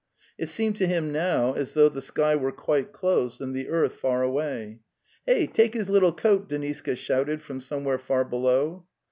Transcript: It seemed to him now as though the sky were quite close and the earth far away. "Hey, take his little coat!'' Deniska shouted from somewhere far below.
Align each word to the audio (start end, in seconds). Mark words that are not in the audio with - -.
It 0.39 0.49
seemed 0.49 0.77
to 0.77 0.87
him 0.87 1.11
now 1.11 1.53
as 1.53 1.75
though 1.75 1.87
the 1.87 2.01
sky 2.01 2.35
were 2.35 2.51
quite 2.51 2.91
close 2.91 3.39
and 3.39 3.55
the 3.55 3.69
earth 3.69 3.93
far 3.97 4.23
away. 4.23 4.79
"Hey, 5.27 5.45
take 5.45 5.75
his 5.75 5.91
little 5.91 6.11
coat!'' 6.11 6.49
Deniska 6.49 6.97
shouted 6.97 7.43
from 7.43 7.59
somewhere 7.61 7.99
far 7.99 8.25
below. 8.25 8.87